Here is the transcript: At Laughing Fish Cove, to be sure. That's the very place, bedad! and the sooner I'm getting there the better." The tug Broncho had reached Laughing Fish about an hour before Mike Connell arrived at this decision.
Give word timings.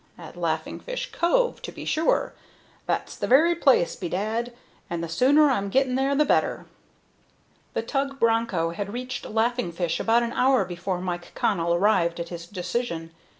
At 0.17 0.35
Laughing 0.35 0.79
Fish 0.79 1.11
Cove, 1.11 1.61
to 1.61 1.71
be 1.71 1.85
sure. 1.85 2.33
That's 2.87 3.15
the 3.15 3.27
very 3.27 3.53
place, 3.53 3.95
bedad! 3.95 4.51
and 4.89 5.03
the 5.03 5.07
sooner 5.07 5.51
I'm 5.51 5.69
getting 5.69 5.93
there 5.93 6.15
the 6.15 6.25
better." 6.25 6.65
The 7.75 7.83
tug 7.83 8.19
Broncho 8.19 8.71
had 8.71 8.93
reached 8.93 9.25
Laughing 9.29 9.71
Fish 9.71 9.99
about 9.99 10.23
an 10.23 10.33
hour 10.33 10.65
before 10.65 11.01
Mike 11.01 11.33
Connell 11.35 11.75
arrived 11.75 12.19
at 12.19 12.29
this 12.29 12.47
decision. 12.47 13.11